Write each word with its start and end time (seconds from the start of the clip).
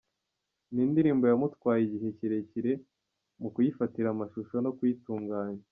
Ni 0.73 0.81
indirimbo 0.87 1.23
yamutwaye 1.27 1.81
igihe 1.83 2.07
kirekire 2.17 2.71
mu 3.41 3.49
kuyifatira 3.53 4.07
amashusho 4.11 4.55
no 4.65 4.71
kuyitunganya. 4.77 5.63